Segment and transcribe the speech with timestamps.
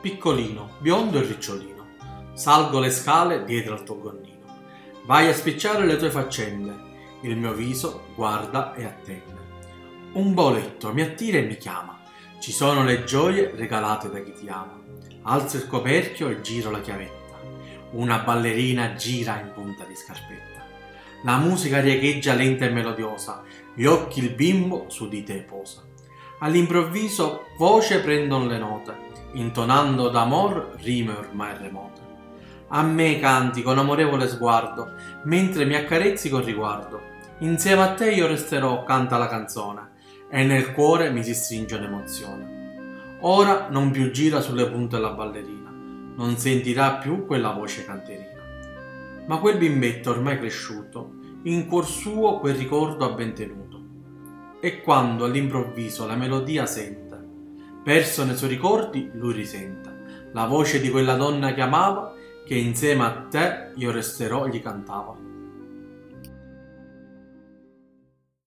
[0.00, 1.86] Piccolino, biondo e ricciolino,
[2.32, 4.38] salgo le scale dietro al tuo gonnino.
[5.04, 6.74] Vai a spicciare le tue faccende,
[7.20, 9.38] il mio viso guarda e attende.
[10.12, 12.00] Un boletto mi attira e mi chiama,
[12.40, 14.80] ci sono le gioie regalate da chi ti ama.
[15.24, 17.38] Alzo il coperchio e giro la chiavetta.
[17.90, 20.64] Una ballerina gira in punta di scarpetta.
[21.24, 23.42] La musica riecheggia lenta e melodiosa,
[23.74, 25.82] gli occhi il bimbo su di te posa.
[26.38, 28.99] All'improvviso voce prendono le note,
[29.32, 32.00] intonando d'amor rime ormai remote.
[32.68, 34.92] A me canti con amorevole sguardo,
[35.24, 37.00] mentre mi accarezzi con riguardo.
[37.38, 39.90] Insieme a te io resterò, canta la canzone,
[40.30, 43.18] e nel cuore mi si stringe un'emozione.
[43.22, 45.70] Ora non più gira sulle punte la ballerina,
[46.16, 48.38] non sentirà più quella voce canterina.
[49.26, 53.80] Ma quel bimbetto ormai cresciuto, in cuor suo quel ricordo ha ben tenuto.
[54.60, 57.09] E quando all'improvviso la melodia senta,
[57.82, 59.98] perso nei suoi ricordi, lui risenta
[60.32, 62.14] la voce di quella donna che amava,
[62.44, 65.29] che insieme a te io resterò gli cantava.